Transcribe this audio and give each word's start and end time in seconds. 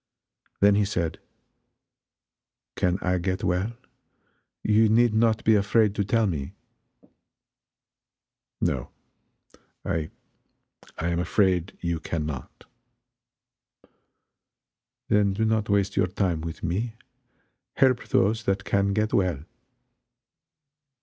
Then 0.61 0.73
he 0.73 0.83
said: 0.83 1.19
"Can 2.75 2.97
I 3.03 3.19
get 3.19 3.43
well? 3.43 3.73
You 4.63 4.89
need 4.89 5.13
not 5.13 5.43
be 5.43 5.53
afraid 5.53 5.93
to 5.93 6.03
tell 6.03 6.25
me." 6.25 6.55
"No 8.59 8.89
I 9.85 10.09
I 10.97 11.09
am 11.09 11.19
afraid 11.19 11.77
you 11.81 11.99
can 11.99 12.25
not." 12.25 12.65
"Then 15.07 15.33
do 15.33 15.45
not 15.45 15.69
waste 15.69 15.95
your 15.95 16.07
time 16.07 16.41
with 16.41 16.63
me 16.63 16.95
help 17.75 18.07
those 18.07 18.45
that 18.45 18.63
can 18.65 18.93
get 18.93 19.13
well." 19.13 19.43